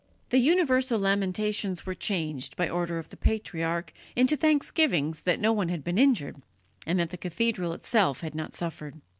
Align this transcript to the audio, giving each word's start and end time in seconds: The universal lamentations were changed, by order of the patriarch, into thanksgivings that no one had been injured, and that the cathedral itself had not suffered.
The 0.29 0.39
universal 0.39 0.97
lamentations 0.97 1.85
were 1.85 1.93
changed, 1.93 2.55
by 2.57 2.67
order 2.67 2.97
of 2.97 3.09
the 3.09 3.15
patriarch, 3.17 3.93
into 4.15 4.35
thanksgivings 4.35 5.21
that 5.21 5.39
no 5.39 5.53
one 5.53 5.69
had 5.69 5.83
been 5.83 5.99
injured, 5.99 6.41
and 6.87 6.97
that 6.97 7.11
the 7.11 7.17
cathedral 7.17 7.71
itself 7.73 8.21
had 8.21 8.33
not 8.33 8.55
suffered. 8.55 8.99